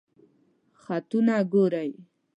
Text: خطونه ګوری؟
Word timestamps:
خطونه 0.81 1.35
ګوری؟ 1.51 1.91